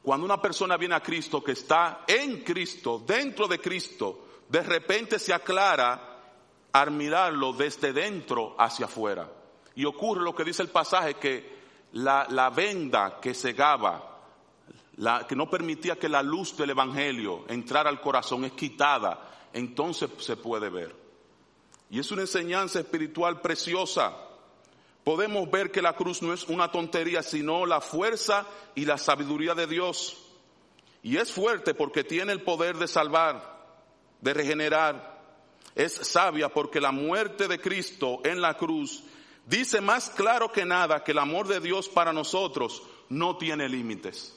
[0.02, 5.20] Cuando una persona viene a Cristo que está en Cristo, dentro de Cristo, de repente
[5.20, 6.10] se aclara
[6.72, 9.30] al mirarlo desde dentro hacia afuera.
[9.76, 11.60] Y ocurre lo que dice el pasaje, que
[11.94, 14.20] la, la venda que cegaba,
[14.98, 20.10] la, que no permitía que la luz del Evangelio entrara al corazón, es quitada, entonces
[20.20, 21.09] se puede ver.
[21.90, 24.16] Y es una enseñanza espiritual preciosa.
[25.04, 29.56] Podemos ver que la cruz no es una tontería, sino la fuerza y la sabiduría
[29.56, 30.18] de Dios.
[31.02, 33.58] Y es fuerte porque tiene el poder de salvar,
[34.22, 35.20] de regenerar.
[35.76, 39.04] Es sabia porque la muerte de Cristo en la cruz
[39.46, 44.36] dice más claro que nada que el amor de Dios para nosotros no tiene límites.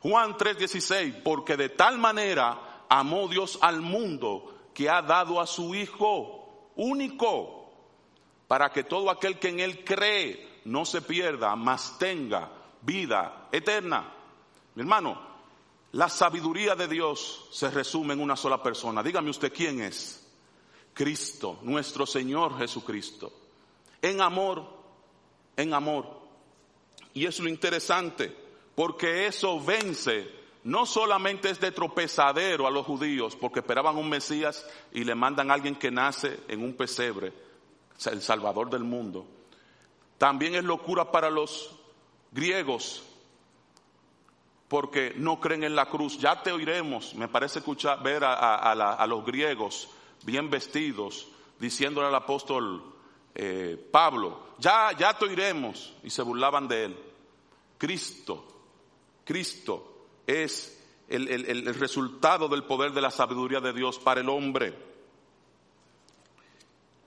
[0.00, 5.74] Juan 3:16, porque de tal manera amó Dios al mundo que ha dado a su
[5.74, 6.45] Hijo
[6.76, 7.72] único,
[8.46, 12.50] para que todo aquel que en Él cree no se pierda, mas tenga
[12.82, 14.12] vida eterna.
[14.74, 15.20] Mi hermano,
[15.92, 19.02] la sabiduría de Dios se resume en una sola persona.
[19.02, 20.22] Dígame usted quién es.
[20.92, 23.32] Cristo, nuestro Señor Jesucristo.
[24.02, 24.66] En amor,
[25.56, 26.06] en amor.
[27.14, 28.34] Y es lo interesante,
[28.74, 30.30] porque eso vence
[30.66, 35.48] no solamente es de tropezadero a los judíos porque esperaban un Mesías y le mandan
[35.48, 37.32] a alguien que nace en un pesebre,
[38.10, 39.28] el Salvador del mundo.
[40.18, 41.70] También es locura para los
[42.32, 43.04] griegos
[44.66, 46.18] porque no creen en la cruz.
[46.18, 49.88] Ya te oiremos, me parece escuchar, ver a, los griegos
[50.24, 51.28] bien vestidos
[51.60, 52.92] diciéndole al apóstol
[53.36, 55.94] eh, Pablo, ya, ya te oiremos.
[56.02, 56.98] Y se burlaban de él.
[57.78, 58.44] Cristo,
[59.24, 59.95] Cristo
[60.26, 60.76] es
[61.08, 64.74] el, resultado del poder de la sabiduría de Dios para el hombre.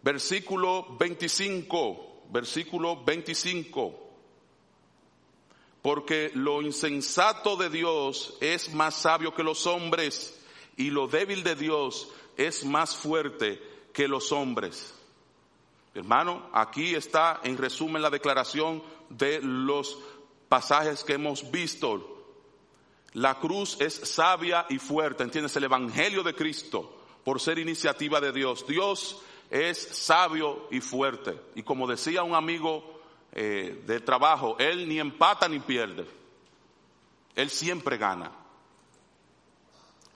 [0.01, 4.07] Versículo 25, versículo 25.
[5.81, 10.39] Porque lo insensato de Dios es más sabio que los hombres
[10.77, 13.61] y lo débil de Dios es más fuerte
[13.93, 14.93] que los hombres.
[15.93, 19.97] Hermano, aquí está en resumen la declaración de los
[20.47, 22.18] pasajes que hemos visto.
[23.13, 25.55] La cruz es sabia y fuerte, ¿entiendes?
[25.55, 28.65] El Evangelio de Cristo, por ser iniciativa de Dios.
[28.67, 31.39] Dios es sabio y fuerte.
[31.55, 36.05] Y como decía un amigo eh, de trabajo, Él ni empata ni pierde.
[37.35, 38.31] Él siempre gana.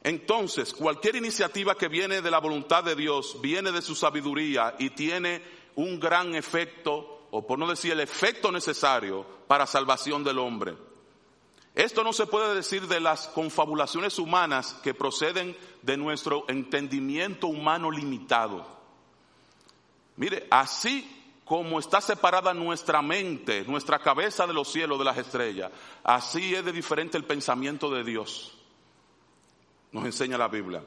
[0.04, 4.90] Entonces, cualquier iniciativa que viene de la voluntad de Dios, viene de su sabiduría y
[4.92, 5.42] tiene
[5.76, 10.76] un gran efecto, o por no decir el efecto necesario para salvación del hombre.
[11.76, 17.90] Esto no se puede decir de las confabulaciones humanas que proceden de nuestro entendimiento humano
[17.90, 18.66] limitado.
[20.16, 21.10] Mire, así
[21.46, 25.72] como está separada nuestra mente, nuestra cabeza de los cielos, de las estrellas,
[26.04, 28.56] así es de diferente el pensamiento de Dios.
[29.92, 30.84] Nos enseña la Biblia.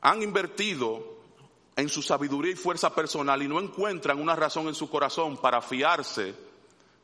[0.00, 1.14] Han invertido
[1.76, 5.62] en su sabiduría y fuerza personal y no encuentran una razón en su corazón para
[5.62, 6.34] fiarse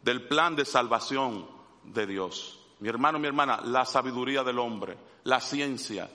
[0.03, 1.47] del plan de salvación
[1.85, 2.59] de Dios.
[2.81, 6.11] Mi hermano, mi hermana, la sabiduría del hombre, la ciencia,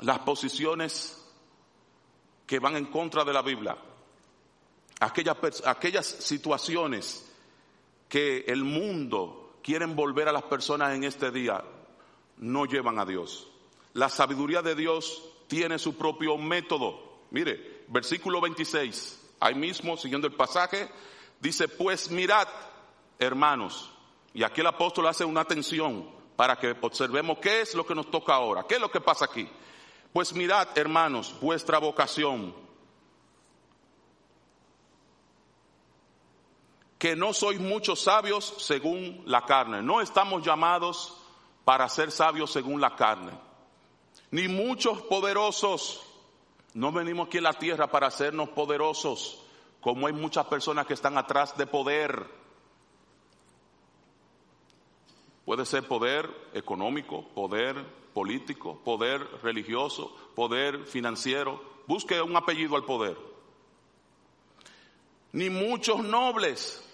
[0.00, 1.24] las posiciones
[2.46, 3.76] que van en contra de la Biblia,
[5.00, 7.32] aquellas, aquellas situaciones
[8.08, 11.62] que el mundo quiere envolver a las personas en este día,
[12.38, 13.48] no llevan a Dios.
[13.94, 17.20] La sabiduría de Dios tiene su propio método.
[17.30, 20.88] Mire, versículo 26, ahí mismo, siguiendo el pasaje,
[21.40, 22.48] Dice, pues mirad,
[23.18, 23.90] hermanos,
[24.32, 28.10] y aquí el apóstol hace una atención para que observemos qué es lo que nos
[28.10, 29.48] toca ahora, qué es lo que pasa aquí.
[30.12, 32.54] Pues mirad, hermanos, vuestra vocación,
[36.98, 41.16] que no sois muchos sabios según la carne, no estamos llamados
[41.64, 43.32] para ser sabios según la carne,
[44.30, 46.02] ni muchos poderosos,
[46.74, 49.42] no venimos aquí a la tierra para hacernos poderosos,
[49.86, 52.26] como hay muchas personas que están atrás de poder.
[55.44, 61.62] Puede ser poder económico, poder político, poder religioso, poder financiero.
[61.86, 63.16] Busque un apellido al poder.
[65.30, 66.84] Ni muchos nobles,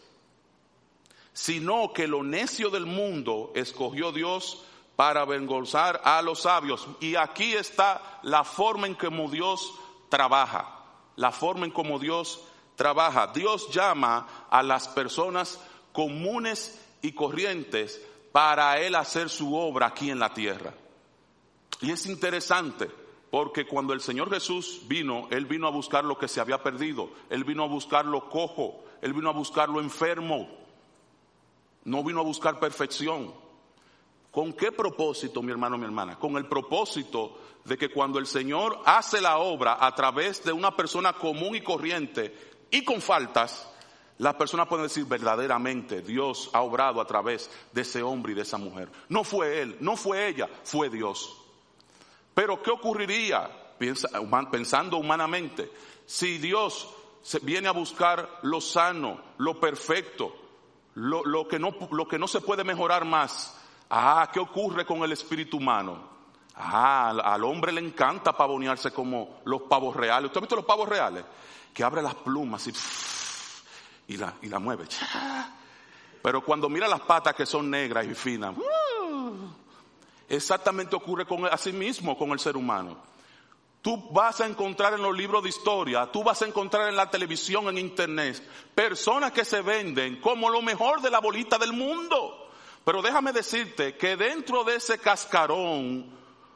[1.32, 4.66] sino que lo necio del mundo escogió Dios
[4.96, 6.86] para avergonzar a los sabios.
[7.00, 9.72] Y aquí está la forma en cómo Dios
[10.10, 10.84] trabaja,
[11.16, 13.28] la forma en cómo Dios trabaja.
[13.28, 15.60] Dios llama a las personas
[15.92, 18.00] comunes y corrientes
[18.32, 20.74] para Él hacer su obra aquí en la tierra.
[21.80, 22.88] Y es interesante
[23.32, 27.08] Porque cuando el Señor Jesús vino, Él vino a buscar lo que se había perdido,
[27.30, 30.50] Él vino a buscar lo cojo, Él vino a buscar lo enfermo,
[31.84, 33.32] no vino a buscar perfección.
[34.30, 36.18] ¿Con qué propósito, mi hermano, mi hermana?
[36.18, 40.76] Con el propósito de que cuando el Señor hace la obra a través de una
[40.76, 43.68] persona común y corriente y con faltas,
[44.18, 48.42] las personas pueden decir verdaderamente Dios ha obrado a través de ese hombre y de
[48.42, 48.88] esa mujer.
[49.08, 51.36] No fue él, no fue ella, fue Dios.
[52.34, 53.74] Pero ¿qué ocurriría,
[54.50, 55.70] pensando humanamente,
[56.06, 56.88] si Dios
[57.42, 60.34] viene a buscar lo sano, lo perfecto,
[60.94, 61.74] lo, que, no,
[62.08, 63.58] que no se puede mejorar más?
[63.90, 66.10] Ah, ¿qué ocurre con el espíritu humano?
[66.54, 70.26] Ah, al, hombre le encanta pavonearse como los pavos reales.
[70.26, 71.24] ¿Usted ha visto los pavos reales?
[71.72, 72.68] Que abre las plumas
[74.06, 74.86] y, la, y la mueve.
[76.22, 79.36] Pero cuando mira las patas que son negras y finas, ¡uh!
[80.28, 82.96] exactamente ocurre con así mismo con el ser humano.
[83.82, 87.10] Tú vas a encontrar en los libros de historia, tú vas a encontrar en la
[87.10, 88.40] televisión, en internet,
[88.76, 92.48] personas que se venden como lo mejor de la bolita del mundo.
[92.84, 96.06] Pero déjame decirte que dentro de ese cascarón,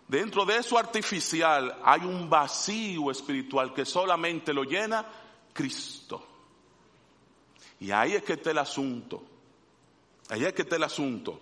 [0.08, 5.06] dentro de eso artificial, hay un vacío espiritual que solamente lo llena
[5.52, 6.26] Cristo.
[7.80, 9.22] Y ahí es que está el asunto.
[10.28, 11.40] Ahí es que está el asunto.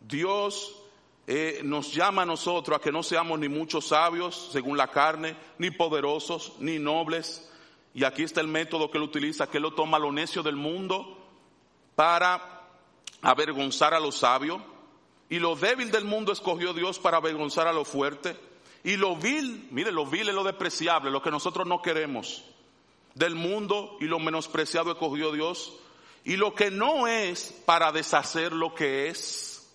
[0.00, 0.76] Dios
[1.26, 5.36] eh, nos llama a nosotros a que no seamos ni muchos sabios según la carne,
[5.58, 7.48] ni poderosos, ni nobles.
[7.94, 10.56] Y aquí está el método que él utiliza, que él lo toma lo necio del
[10.56, 11.18] mundo
[11.94, 12.62] para
[13.20, 14.60] avergonzar a los sabios,
[15.32, 18.36] y lo débil del mundo escogió Dios para avergonzar a lo fuerte,
[18.84, 22.44] y lo vil, mire, lo vil es lo despreciable, lo que nosotros no queremos,
[23.14, 25.72] del mundo y lo menospreciado escogió Dios,
[26.22, 29.72] y lo que no es para deshacer lo que es.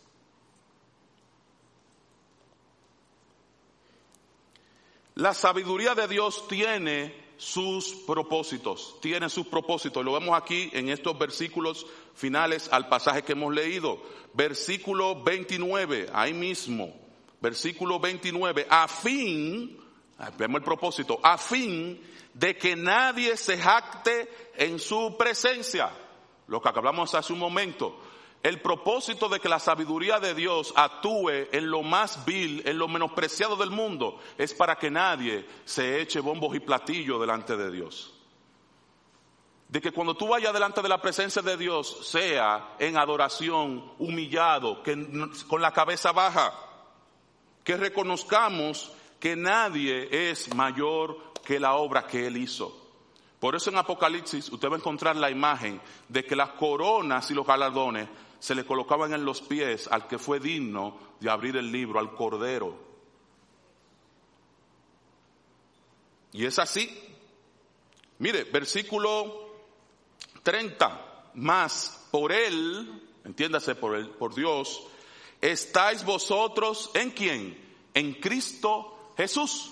[5.16, 10.04] La sabiduría de Dios tiene sus propósitos, tiene sus propósitos.
[10.04, 11.86] Lo vemos aquí en estos versículos
[12.16, 14.02] finales al pasaje que hemos leído.
[14.34, 16.94] Versículo 29, ahí mismo.
[17.40, 19.78] Versículo 29, a fin,
[20.38, 22.02] vemos el propósito, a fin
[22.34, 25.92] de que nadie se jacte en su presencia.
[26.48, 28.00] Lo que hablamos hace un momento.
[28.44, 32.88] El propósito de que la sabiduría de Dios actúe en lo más vil, en lo
[32.88, 38.14] menospreciado del mundo, es para que nadie se eche bombos y platillos delante de Dios.
[39.68, 44.82] De que cuando tú vayas delante de la presencia de Dios, sea en adoración, humillado,
[45.48, 46.54] con la cabeza baja,
[47.66, 52.88] que reconozcamos que nadie es mayor que la obra que Él hizo.
[53.40, 57.34] Por eso en Apocalipsis usted va a encontrar la imagen de que las coronas y
[57.34, 58.08] los galardones
[58.40, 62.14] se le colocaban en los pies al que fue digno de abrir el libro, al
[62.14, 62.88] Cordero.
[66.34, 66.90] Y es así.
[68.20, 69.48] Mire, versículo
[70.44, 74.84] 30, más por él, entiéndase por él, por Dios,
[75.42, 77.58] estáis vosotros en quién?
[77.94, 79.72] En Cristo Jesús.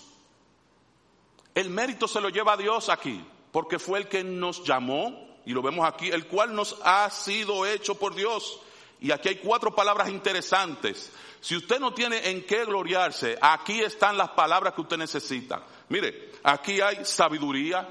[1.53, 5.51] El mérito se lo lleva a Dios aquí, porque fue el que nos llamó, y
[5.51, 8.59] lo vemos aquí, el cual nos ha sido hecho por Dios.
[8.99, 11.11] Y aquí hay cuatro palabras interesantes.
[11.41, 15.63] Si usted no tiene en qué gloriarse, aquí están las palabras que usted necesita.
[15.89, 17.87] Mire, aquí hay sabiduría,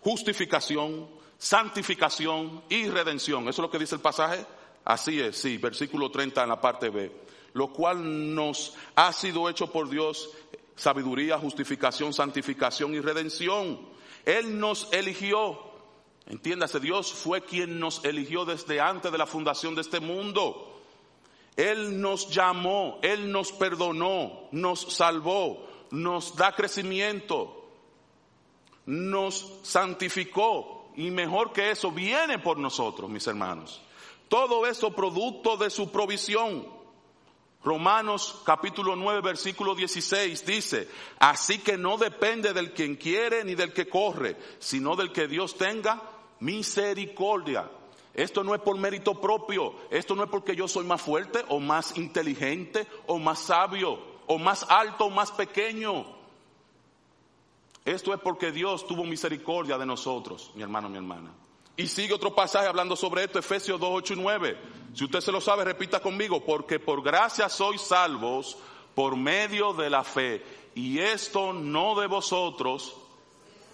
[0.00, 3.42] justificación, santificación y redención.
[3.42, 4.44] ¿Eso es lo que dice el pasaje?
[4.84, 7.12] Así es, sí, versículo 30 en la parte B.
[7.52, 10.30] Lo cual nos ha sido hecho por Dios
[10.74, 13.80] sabiduría, justificación, santificación y redención.
[14.24, 15.67] Él nos eligió
[16.28, 20.78] Entiéndase, Dios fue quien nos eligió desde antes de la fundación de este mundo.
[21.56, 27.70] Él nos llamó, Él nos perdonó, nos salvó, nos da crecimiento,
[28.84, 33.80] nos santificó y mejor que eso viene por nosotros, mis hermanos.
[34.28, 36.76] Todo eso producto de su provisión.
[37.64, 43.72] Romanos capítulo 9 versículo 16 dice, así que no depende del quien quiere ni del
[43.72, 47.70] que corre, sino del que Dios tenga misericordia.
[48.14, 51.60] Esto no es por mérito propio, esto no es porque yo soy más fuerte o
[51.60, 56.04] más inteligente o más sabio o más alto o más pequeño.
[57.84, 61.32] Esto es porque Dios tuvo misericordia de nosotros, mi hermano, mi hermana.
[61.76, 64.58] Y sigue otro pasaje hablando sobre esto, Efesios 2, 8 y 9.
[64.94, 68.58] Si usted se lo sabe, repita conmigo, porque por gracia sois salvos
[68.96, 70.44] por medio de la fe.
[70.74, 72.96] Y esto no de vosotros,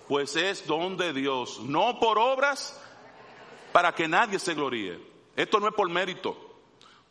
[0.08, 2.80] pues es don de Dios, no por obras
[3.72, 5.00] para que nadie se gloríe.
[5.36, 6.36] Esto no es por mérito.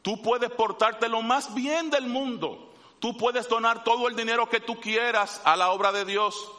[0.01, 2.73] Tú puedes portarte lo más bien del mundo.
[2.99, 6.49] Tú puedes donar todo el dinero que tú quieras a la obra de Dios.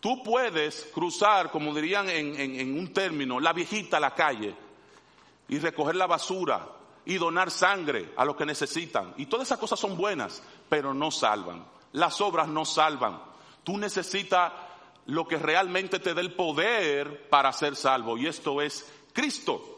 [0.00, 4.54] Tú puedes cruzar, como dirían en, en un término, la viejita a la calle
[5.48, 6.68] y recoger la basura
[7.04, 9.14] y donar sangre a los que necesitan.
[9.16, 11.64] Y todas esas cosas son buenas, pero no salvan.
[11.92, 13.22] Las obras no salvan.
[13.64, 14.52] Tú necesitas
[15.06, 19.72] lo que realmente te dé el poder para ser salvo, y esto es Cristo.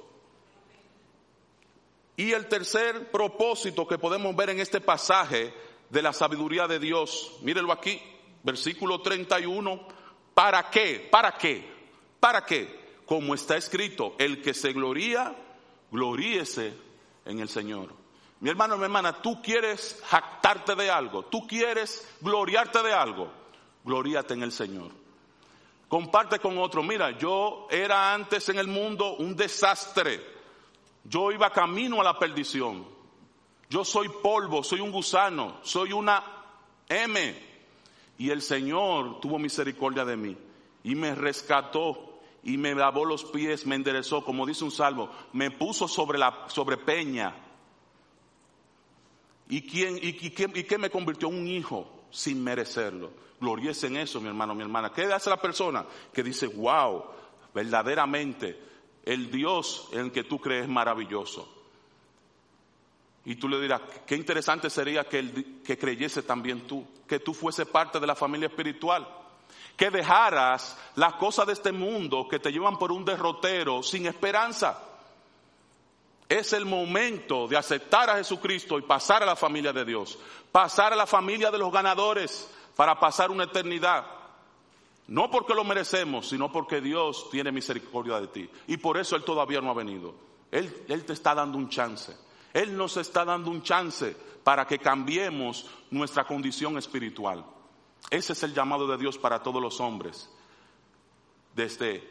[2.16, 5.55] Y el tercer propósito que podemos ver en este pasaje
[5.91, 8.01] de la sabiduría de Dios, mírenlo aquí,
[8.43, 9.87] versículo 31,
[10.35, 11.07] ¿para qué?
[11.11, 11.64] ¿Para qué?
[12.18, 12.97] ¿Para qué?
[13.07, 15.35] Como está escrito, el que se gloría,
[15.91, 16.74] gloríese
[17.24, 17.95] en el Señor.
[18.41, 23.31] Mi hermano, mi hermana, tú quieres jactarte de algo, tú quieres gloriarte de algo,
[23.85, 24.91] gloríate en el Señor.
[25.89, 30.39] Comparte con otro, mira, yo era antes en el mundo un desastre
[31.09, 32.86] yo iba camino a la perdición.
[33.70, 36.22] Yo soy polvo, soy un gusano, soy una
[36.89, 37.49] M.
[38.18, 40.36] Y el Señor tuvo misericordia de mí
[40.82, 45.51] y me rescató y me lavó los pies, me enderezó, como dice un salmo, me
[45.51, 47.34] puso sobre la sobre peña.
[49.49, 53.11] ¿Y quién y, y, qué me convirtió un hijo sin merecerlo?
[53.40, 54.92] Gloriese en eso, mi hermano, mi hermana.
[54.92, 57.04] ¿Qué hace la persona que dice, wow,
[57.54, 58.68] verdaderamente
[59.09, 61.48] el Dios en que tú crees maravilloso.
[63.24, 67.64] Y tú le dirás, qué interesante sería que, que creyese también tú, que tú fuese
[67.64, 69.09] parte de la familia espiritual,
[69.76, 74.78] que dejaras las cosas de este mundo que te llevan por un derrotero sin esperanza.
[76.29, 80.18] Es el momento de aceptar a Jesucristo y pasar a la familia de Dios,
[80.53, 84.05] pasar a la familia de los ganadores para pasar una eternidad.
[85.07, 88.51] No porque lo merecemos, sino porque Dios tiene misericordia de ti.
[88.66, 90.14] Y por eso Él todavía no ha venido.
[90.51, 92.14] Él, Él te está dando un chance.
[92.53, 94.14] Él nos está dando un chance
[94.45, 97.45] para que cambiemos nuestra condición espiritual.
[98.11, 100.29] Ese es el llamado de Dios para todos los hombres
[101.55, 102.07] desde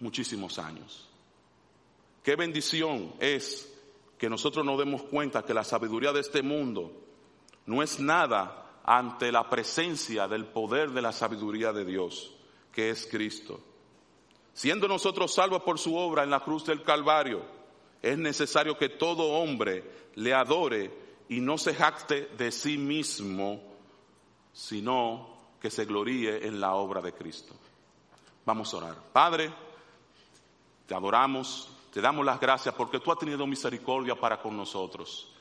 [0.00, 1.07] muchísimos años.
[2.22, 3.72] Qué bendición es
[4.18, 6.92] que nosotros nos demos cuenta que la sabiduría de este mundo
[7.66, 12.34] no es nada ante la presencia del poder de la sabiduría de Dios,
[12.72, 13.60] que es Cristo.
[14.54, 17.42] Siendo nosotros salvos por su obra en la cruz del Calvario,
[18.02, 20.90] es necesario que todo hombre le adore
[21.28, 23.62] y no se jacte de sí mismo,
[24.52, 27.54] sino que se gloríe en la obra de Cristo.
[28.44, 28.96] Vamos a orar.
[29.12, 29.52] Padre,
[30.86, 35.32] te adoramos, te damos las gracias porque tú has tenido misericordia para con nosotros,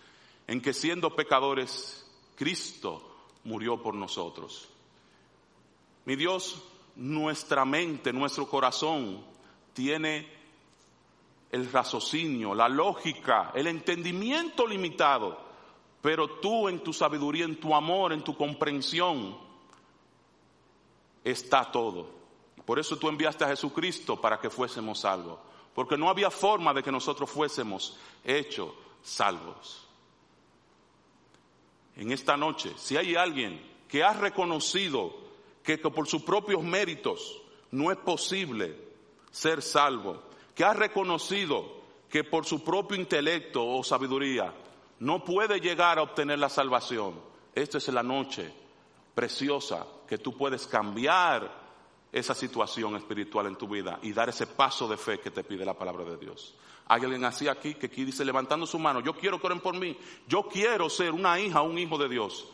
[0.47, 3.01] en que siendo pecadores, Cristo
[3.43, 4.69] murió por nosotros.
[6.05, 6.63] Mi Dios,
[6.95, 9.23] nuestra mente, nuestro corazón
[9.73, 10.27] tiene
[11.51, 15.39] el raciocinio, la lógica, el entendimiento limitado,
[16.01, 19.37] pero tú en tu sabiduría, en tu amor, en tu comprensión,
[21.23, 22.09] está todo.
[22.65, 25.39] Por eso tú enviaste a Jesucristo para que fuésemos salvos,
[25.77, 28.71] porque no había forma de que nosotros fuésemos hechos
[29.03, 29.87] salvos.
[31.95, 35.15] En esta noche, si hay alguien que ha reconocido
[35.61, 38.75] que, por sus propios méritos no es posible
[39.29, 40.23] ser salvo,
[40.55, 44.51] que ha reconocido que por su propio intelecto o sabiduría
[45.01, 47.21] no puede llegar a obtener la salvación,
[47.53, 48.51] esta es la noche
[49.13, 51.66] preciosa que tú puedes cambiar
[52.11, 55.65] esa situación espiritual en tu vida y dar ese paso de fe que te pide
[55.65, 56.55] la palabra de Dios.
[56.87, 59.75] Hay alguien así aquí que aquí dice levantando su mano, yo quiero que oren por
[59.75, 59.97] mí,
[60.27, 62.47] yo quiero ser una hija, un hijo de Dios.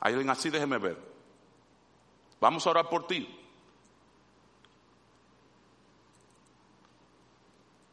[0.00, 0.96] Hay alguien así, déjeme ver.
[2.40, 3.28] Vamos a orar por ti.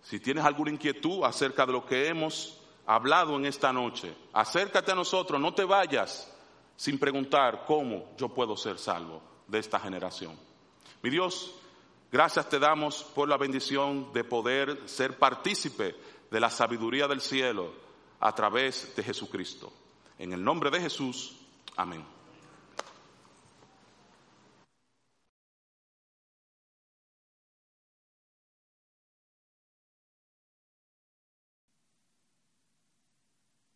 [0.02, 4.96] Si tienes alguna inquietud acerca de lo que hemos hablado en esta noche, acércate a
[4.96, 6.34] nosotros, no te vayas
[6.76, 10.38] sin preguntar cómo yo puedo ser salvo de esta generación.
[11.04, 11.54] Mi Dios,
[12.14, 15.96] Gracias te damos por la bendición de poder ser partícipe
[16.30, 17.74] de la sabiduría del cielo
[18.20, 19.74] a través de Jesucristo.
[20.20, 21.36] En el nombre de Jesús,
[21.76, 22.06] amén.